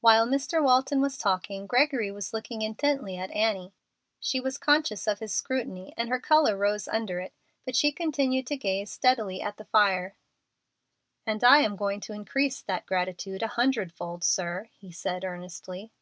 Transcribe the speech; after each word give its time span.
While 0.00 0.26
Mr. 0.26 0.60
Walton 0.60 1.00
was 1.00 1.16
talking, 1.16 1.68
Gregory 1.68 2.10
was 2.10 2.32
looking 2.32 2.62
intently 2.62 3.16
at 3.16 3.30
Annie. 3.30 3.72
She 4.18 4.40
was 4.40 4.58
conscious 4.58 5.06
of 5.06 5.20
his 5.20 5.32
scrutiny, 5.32 5.94
and 5.96 6.08
her 6.08 6.18
color 6.18 6.56
rose 6.56 6.88
under 6.88 7.20
it, 7.20 7.32
but 7.64 7.76
she 7.76 7.92
continued 7.92 8.44
to 8.48 8.56
gaze 8.56 8.90
steadily 8.90 9.40
at 9.40 9.58
the 9.58 9.64
fire. 9.64 10.16
"And 11.24 11.44
I 11.44 11.58
am 11.60 11.76
going 11.76 12.00
to 12.00 12.12
increase 12.12 12.60
that 12.60 12.86
gratitude 12.86 13.44
a 13.44 13.54
hundred 13.54 13.92
fold, 13.92 14.24
sir," 14.24 14.68
he 14.72 14.90
said, 14.90 15.24
earnestly. 15.24 15.92